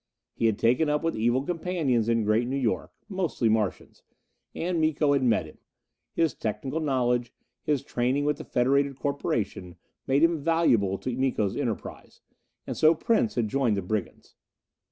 He 0.33 0.47
had 0.47 0.57
taken 0.57 0.89
up 0.89 1.03
with 1.03 1.15
evil 1.15 1.43
companions 1.43 2.09
in 2.09 2.23
Great 2.23 2.47
New 2.47 2.55
York. 2.57 2.91
Mostly 3.07 3.49
Martians. 3.49 4.01
And 4.55 4.81
Miko 4.81 5.13
had 5.13 5.21
met 5.21 5.45
him. 5.45 5.59
His 6.15 6.33
technical 6.33 6.79
knowledge, 6.79 7.31
his 7.61 7.83
training 7.83 8.25
with 8.25 8.37
the 8.39 8.43
Federated 8.43 8.95
Corporation, 8.97 9.75
made 10.07 10.23
him 10.23 10.39
valuable 10.39 10.97
to 10.97 11.15
Miko's 11.15 11.55
enterprise. 11.55 12.21
And 12.65 12.75
so 12.75 12.95
Prince 12.95 13.35
had 13.35 13.47
joined 13.47 13.77
the 13.77 13.83
brigands. 13.83 14.33